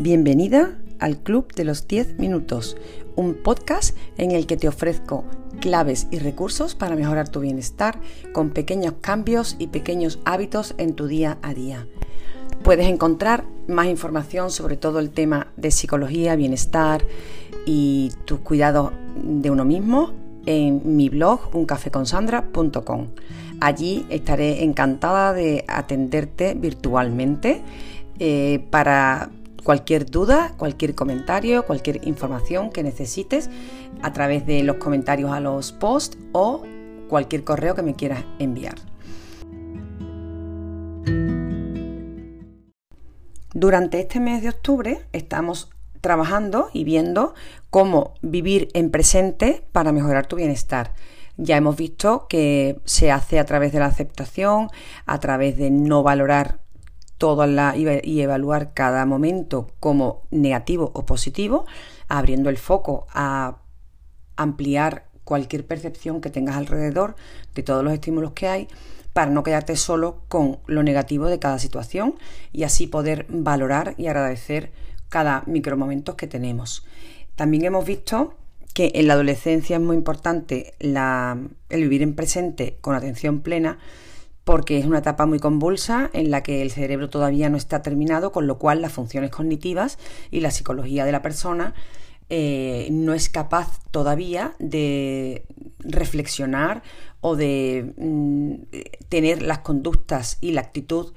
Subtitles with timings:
[0.00, 2.76] Bienvenida al Club de los 10 Minutos,
[3.16, 5.24] un podcast en el que te ofrezco
[5.60, 7.98] claves y recursos para mejorar tu bienestar
[8.32, 11.88] con pequeños cambios y pequeños hábitos en tu día a día.
[12.62, 17.04] Puedes encontrar más información sobre todo el tema de psicología, bienestar
[17.66, 20.12] y tus cuidados de uno mismo
[20.46, 23.08] en mi blog uncafeconsandra.com.
[23.60, 27.62] Allí estaré encantada de atenderte virtualmente
[28.20, 29.30] eh, para
[29.68, 33.50] cualquier duda, cualquier comentario, cualquier información que necesites
[34.00, 36.64] a través de los comentarios a los posts o
[37.06, 38.76] cualquier correo que me quieras enviar.
[43.52, 45.68] Durante este mes de octubre estamos
[46.00, 47.34] trabajando y viendo
[47.68, 50.94] cómo vivir en presente para mejorar tu bienestar.
[51.36, 54.70] Ya hemos visto que se hace a través de la aceptación,
[55.04, 56.60] a través de no valorar
[57.18, 61.66] todo y evaluar cada momento como negativo o positivo,
[62.08, 63.58] abriendo el foco a
[64.36, 67.16] ampliar cualquier percepción que tengas alrededor
[67.54, 68.68] de todos los estímulos que hay
[69.12, 72.14] para no quedarte solo con lo negativo de cada situación
[72.52, 74.72] y así poder valorar y agradecer
[75.08, 76.86] cada micromomento que tenemos.
[77.34, 78.34] También hemos visto
[78.74, 83.78] que en la adolescencia es muy importante el vivir en presente con atención plena
[84.48, 88.32] porque es una etapa muy convulsa en la que el cerebro todavía no está terminado,
[88.32, 89.98] con lo cual las funciones cognitivas
[90.30, 91.74] y la psicología de la persona
[92.30, 95.44] eh, no es capaz todavía de
[95.80, 96.82] reflexionar
[97.20, 98.54] o de mm,
[99.10, 101.12] tener las conductas y la actitud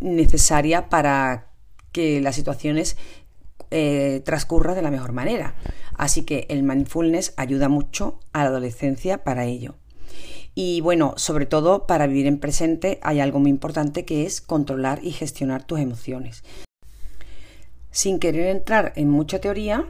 [0.00, 1.46] necesaria para
[1.92, 2.98] que las situaciones
[3.70, 5.54] eh, transcurran de la mejor manera.
[5.96, 9.79] Así que el mindfulness ayuda mucho a la adolescencia para ello.
[10.54, 15.00] Y bueno, sobre todo para vivir en presente hay algo muy importante que es controlar
[15.02, 16.42] y gestionar tus emociones.
[17.90, 19.86] Sin querer entrar en mucha teoría,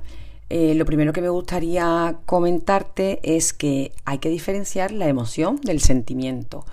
[0.48, 5.80] eh, lo primero que me gustaría comentarte es que hay que diferenciar la emoción del
[5.80, 6.64] sentimiento.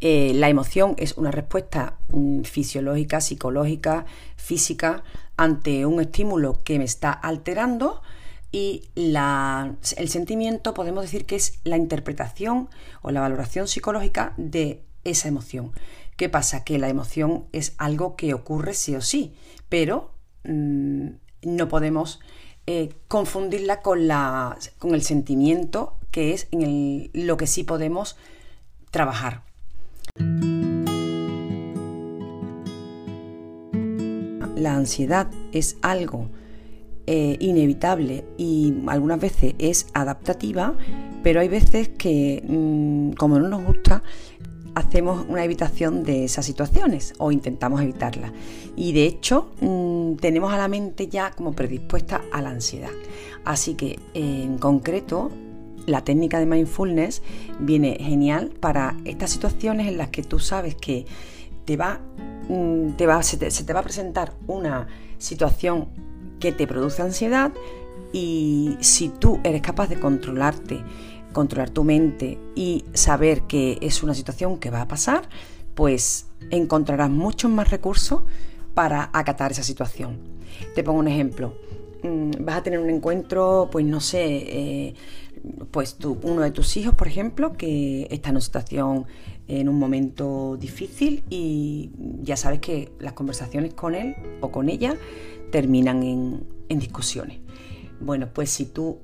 [0.00, 4.06] Eh, la emoción es una respuesta mm, fisiológica, psicológica,
[4.36, 5.02] física
[5.36, 8.02] ante un estímulo que me está alterando
[8.50, 12.68] y el sentimiento podemos decir que es la interpretación
[13.02, 15.72] o la valoración psicológica de esa emoción.
[16.16, 16.64] ¿Qué pasa?
[16.64, 19.34] Que la emoción es algo que ocurre sí o sí,
[19.68, 20.12] pero
[20.44, 21.08] mm,
[21.42, 22.20] no podemos
[22.66, 28.16] eh, confundirla con, la, con el sentimiento, que es en lo que sí podemos
[28.90, 29.42] trabajar.
[34.56, 36.28] La ansiedad es algo
[37.10, 40.76] eh, inevitable y algunas veces es adaptativa,
[41.22, 44.02] pero hay veces que, mm, como no nos gusta,
[44.74, 48.32] hacemos una evitación de esas situaciones o intentamos evitarlas.
[48.76, 52.92] Y de hecho, mm, tenemos a la mente ya como predispuesta a la ansiedad.
[53.42, 55.30] Así que, en concreto,
[55.86, 57.22] la técnica de mindfulness
[57.58, 61.06] viene genial para estas situaciones en las que tú sabes que
[61.64, 62.02] te va,
[62.50, 65.88] mm, te va, se te va a presentar una situación
[66.40, 67.52] que te produce ansiedad
[68.12, 70.82] y si tú eres capaz de controlarte,
[71.32, 75.28] controlar tu mente y saber que es una situación que va a pasar,
[75.74, 78.22] pues encontrarás muchos más recursos
[78.74, 80.18] para acatar esa situación.
[80.74, 81.54] Te pongo un ejemplo.
[82.02, 84.94] Mm, vas a tener un encuentro, pues no sé, eh,
[85.70, 89.06] pues uno de tus hijos, por ejemplo, que está en una situación,
[89.46, 91.90] en un momento difícil y
[92.22, 94.96] ya sabes que las conversaciones con él o con ella
[95.50, 97.38] terminan en, discusiones.
[98.00, 98.98] Bueno, pues si tú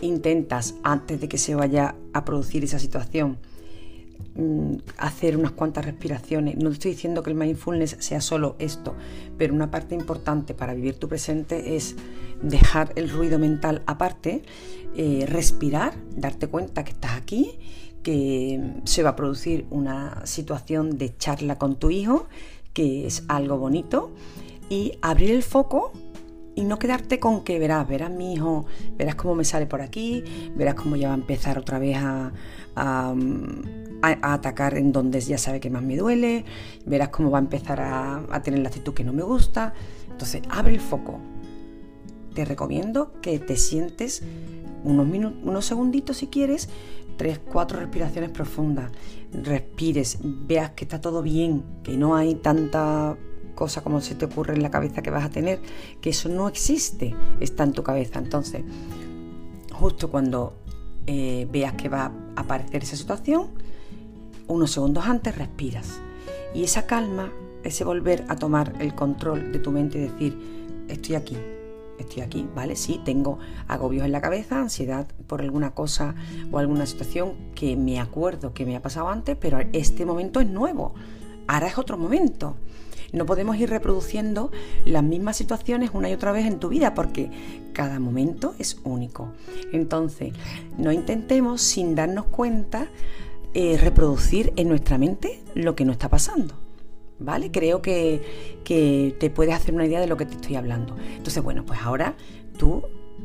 [0.00, 3.38] intentas, antes de que se vaya a producir esa situación,
[4.36, 6.56] mm, hacer unas cuantas respiraciones.
[6.56, 8.94] No te estoy diciendo que el mindfulness sea solo esto,
[9.36, 11.96] pero una parte importante para vivir tu presente es
[12.42, 14.42] dejar el ruido mental aparte,
[14.96, 17.58] eh, respirar, darte cuenta que estás aquí,
[18.02, 22.28] que se va a producir una situación de charla con tu hijo,
[22.72, 24.12] que es algo bonito
[24.68, 25.92] y abrir el foco
[26.58, 28.66] y no quedarte con que verás, verás mi hijo,
[28.96, 30.24] verás cómo me sale por aquí,
[30.56, 32.32] verás cómo ya va a empezar otra vez a,
[32.74, 33.14] a,
[34.02, 36.44] atacar en donde ya sabe que más me duele,
[36.84, 39.72] verás cómo va a empezar a, tener la actitud que no me gusta.
[40.10, 41.20] Entonces, abre el foco.
[42.34, 44.24] Te recomiendo que te sientes
[44.82, 45.06] unos,
[45.44, 46.68] unos segunditos si quieres,
[47.16, 48.90] tres, cuatro respiraciones profundas,
[49.32, 53.16] respires, veas que está todo bien, que no hay tanta
[53.58, 55.58] cosa como se te ocurre en la cabeza que vas a tener,
[56.00, 58.20] que eso no existe, está en tu cabeza.
[58.20, 58.62] Entonces,
[59.72, 60.54] justo cuando
[61.08, 63.48] eh, veas que va a aparecer esa situación,
[64.46, 65.98] unos segundos antes respiras.
[66.54, 67.32] Y esa calma,
[67.64, 70.38] ese volver a tomar el control de tu mente y decir,
[70.86, 71.36] estoy aquí,
[71.98, 72.76] estoy aquí, ¿vale?
[72.76, 76.14] Sí, tengo agobios en la cabeza, ansiedad por alguna cosa
[76.52, 80.46] o alguna situación que me acuerdo que me ha pasado antes, pero este momento es
[80.46, 80.94] nuevo.
[81.48, 82.54] Ahora es otro momento.
[83.12, 84.50] No podemos ir reproduciendo
[84.84, 87.30] las mismas situaciones una y otra vez en tu vida porque
[87.72, 89.32] cada momento es único.
[89.72, 90.32] Entonces,
[90.76, 92.88] no intentemos sin darnos cuenta
[93.54, 96.54] eh, reproducir en nuestra mente lo que no está pasando.
[97.20, 97.50] ¿Vale?
[97.50, 100.96] Creo que, te puedes hacer una idea de lo que te estoy hablando.
[101.16, 102.14] Entonces, bueno, pues ahora
[102.58, 102.82] tú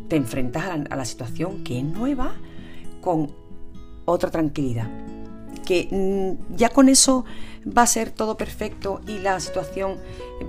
[0.07, 2.33] te enfrentas a la situación que es nueva
[3.01, 3.31] con
[4.05, 4.89] otra tranquilidad
[5.65, 7.25] que mm, ya con eso
[7.65, 9.97] va a ser todo perfecto y la situación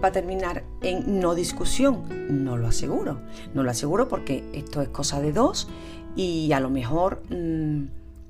[0.02, 2.04] va a terminar en no discusión.
[2.44, 3.20] No lo aseguro,
[3.54, 5.68] no lo aseguro porque esto es cosa de dos
[6.16, 7.84] y a lo mejor mm,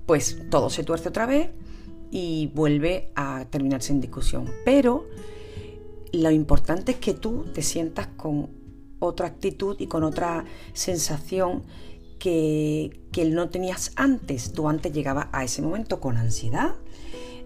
[0.07, 1.51] pues todo se tuerce otra vez
[2.11, 4.51] y vuelve a terminarse en discusión.
[4.65, 5.07] Pero
[6.13, 8.49] lo importante es que tú te sientas con
[9.01, 11.65] otra actitud y con otra sensación
[12.25, 14.53] que, que no tenías antes.
[14.53, 16.75] Tú antes llegabas a ese momento con ansiedad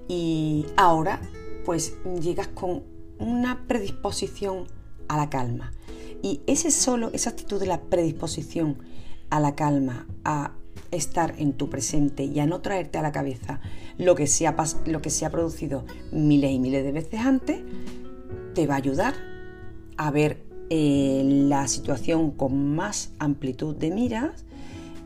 [0.06, 1.20] y ahora
[1.64, 2.84] pues llegas con
[3.18, 4.68] una predisposición
[5.08, 5.72] a la calma.
[6.22, 8.78] Y ese solo, esa actitud de la predisposición
[9.30, 10.52] a la calma, a
[10.92, 13.60] estar en tu presente y a no traerte a la cabeza
[13.98, 14.54] lo que se ha,
[14.86, 17.62] lo que se ha producido miles y miles de veces antes,
[18.54, 19.14] te va a ayudar
[19.96, 24.44] a ver eh, la situación con más amplitud de miras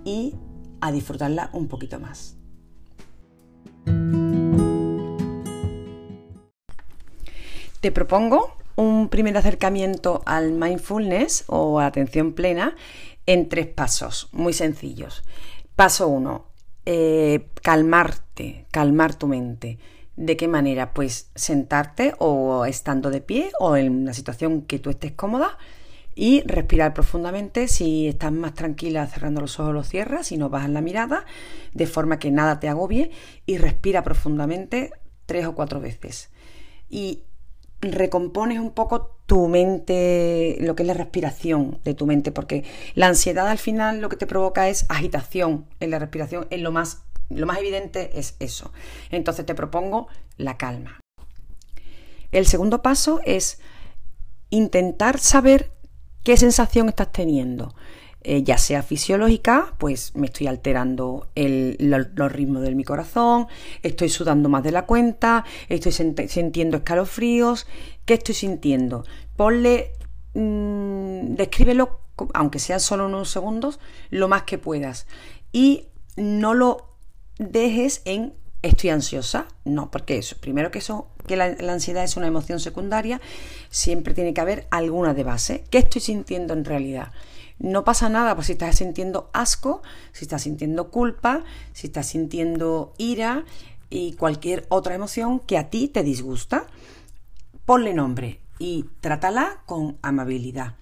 [0.05, 0.35] y
[0.81, 2.37] a disfrutarla un poquito más.
[7.81, 12.77] Te propongo un primer acercamiento al mindfulness o atención plena
[13.27, 15.25] en tres pasos muy sencillos.
[15.77, 16.47] Paso uno,
[16.87, 19.79] eh, calmarte, calmar tu mente.
[20.17, 20.93] ¿De qué manera?
[20.93, 25.59] Pues sentarte o estando de pie o en una situación que tú estés cómoda
[26.15, 27.69] y respirar profundamente.
[27.69, 31.25] Si estás más tranquila cerrando los ojos los cierras y no bajas la mirada
[31.73, 33.11] de forma que nada te agobie
[33.47, 34.93] y respira profundamente
[35.27, 36.31] tres o cuatro veces.
[36.89, 37.23] Y
[37.81, 42.65] recompones un poco tu mente, lo que es la respiración de tu mente, porque
[42.95, 46.71] la ansiedad al final lo que te provoca es agitación en la respiración, en lo
[46.71, 48.73] más, lo más evidente es eso.
[49.11, 50.07] Entonces te propongo
[50.37, 51.01] la calma.
[52.31, 53.61] El segundo paso es
[54.51, 55.73] intentar saber
[56.23, 57.75] qué sensación estás teniendo.
[58.25, 61.77] Eh, ya sea fisiológica, pues me estoy alterando el,
[62.15, 63.49] los ritmos de mi corazón,
[63.83, 67.67] estoy sudando más de la cuenta, estoy sintiendo escalofríos.
[68.05, 69.05] ¿Qué estoy sintiendo?
[69.37, 69.95] Ponle,
[70.35, 71.99] mmm, descríbelo,
[72.33, 73.81] aunque sea solo unos segundos,
[74.11, 75.09] lo más que puedas.
[75.51, 76.95] Y no lo
[77.39, 79.49] dejes en estoy ansiosa.
[79.65, 83.21] No, porque eso, primero que eso, que la, la, ansiedad es una emoción secundaria,
[83.71, 85.65] siempre tiene que haber alguna de base.
[85.71, 87.13] ¿Qué estoy sintiendo en realidad?
[87.59, 89.83] No pasa nada pues si estás sintiendo asco,
[90.13, 93.45] si estás sintiendo culpa, si estás sintiendo ira
[93.89, 96.67] y cualquier otra emoción que a ti te disgusta.
[97.65, 100.75] Ponle nombre y trátala con amabilidad.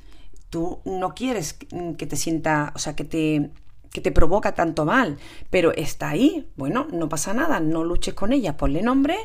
[0.48, 3.50] Tú no quieres que te sienta, o sea, que te
[3.92, 5.18] que te provoca tanto mal,
[5.50, 6.48] pero está ahí.
[6.56, 9.16] Bueno, no pasa nada, no luches con ella, ponle nombre,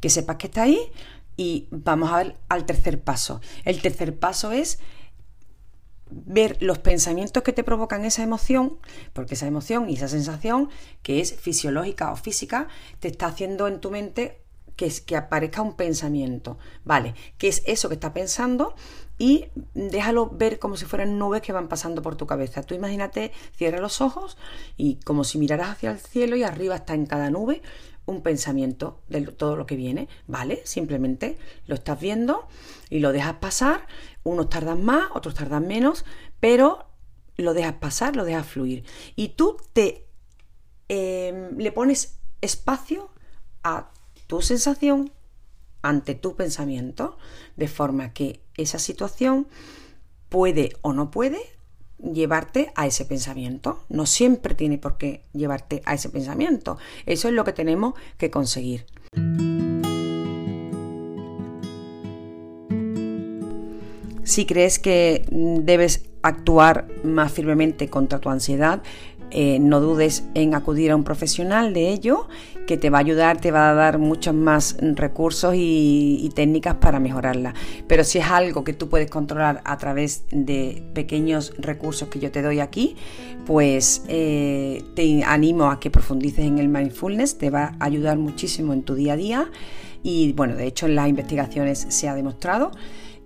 [0.00, 0.78] que sepas que está ahí
[1.36, 3.40] y vamos a ver al tercer paso.
[3.64, 4.78] El tercer paso es
[6.10, 8.78] ver los pensamientos que te provocan esa emoción,
[9.12, 10.70] porque esa emoción y esa sensación,
[11.02, 12.68] que es fisiológica o física,
[13.00, 14.43] te está haciendo en tu mente
[14.76, 16.58] que, que aparezca un pensamiento.
[16.84, 18.74] Vale, ¿qué es eso que está pensando?
[19.18, 22.62] Y déjalo ver como si fueran nubes que van pasando por tu cabeza.
[22.62, 24.36] Tú imagínate, cierra los ojos
[24.76, 27.62] y como si miraras hacia el cielo y arriba está en cada nube
[28.06, 30.60] un pensamiento de todo lo que viene, ¿vale?
[30.64, 32.46] Simplemente lo estás viendo
[32.90, 33.86] y lo dejas pasar,
[34.24, 36.04] unos tardan más, otros tardan menos,
[36.40, 36.86] pero
[37.36, 38.84] lo dejas pasar, lo dejas fluir.
[39.16, 40.06] Y tú te
[40.88, 43.10] em, le pones espacio
[43.62, 43.90] a
[44.26, 45.12] tu sensación
[45.82, 47.18] ante tu pensamiento,
[47.56, 49.46] de forma que esa situación
[50.28, 51.38] puede o no puede
[51.98, 53.84] llevarte a ese pensamiento.
[53.88, 56.78] No siempre tiene por qué llevarte a ese pensamiento.
[57.06, 58.86] Eso es lo que tenemos que conseguir.
[64.24, 68.82] Si crees que debes actuar más firmemente contra tu ansiedad,
[69.36, 72.28] eh, no dudes en acudir a un profesional de ello
[72.68, 77.00] que te va a ayudar, te va a dar muchos más recursos y, técnicas para
[77.00, 77.52] mejorarla.
[77.88, 82.30] Pero si es algo que tú puedes controlar a través de pequeños recursos que yo
[82.30, 82.96] te doy aquí,
[83.44, 88.72] pues eh, te animo a que profundices en el mindfulness, te va a ayudar muchísimo
[88.72, 89.50] en tu día a día
[90.04, 92.70] y bueno, de hecho en las investigaciones se ha demostrado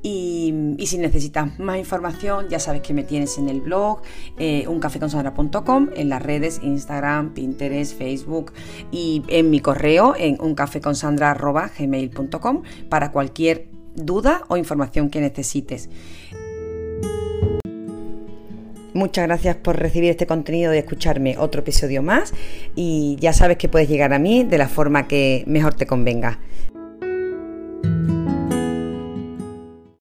[0.03, 4.03] Y, si necesitas más información, ya sabes que me tienes en el blog,
[4.39, 8.53] eh, uncafeconsandra.com, en las redes Instagram, Pinterest, Facebook
[8.91, 15.91] y en mi correo en uncafeconsandra.gmail.com para cualquier duda o información que necesites.
[18.95, 22.33] Muchas gracias por recibir este contenido y escucharme otro episodio más
[22.75, 26.41] y ya sabes que puedes llegar a mí de la forma que mejor te convenga.